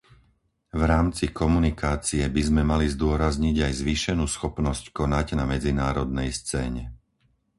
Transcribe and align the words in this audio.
V 0.73 0.81
rámci 0.91 1.25
komunikácie 1.41 2.23
by 2.35 2.41
sme 2.47 2.61
mali 2.71 2.85
zdôrazniť 2.95 3.55
aj 3.69 3.73
zvýšenú 3.85 4.25
schopnosť 4.35 4.85
konať 4.99 5.27
na 5.39 5.45
medzinárodnej 5.53 6.29
scéne. 6.39 6.83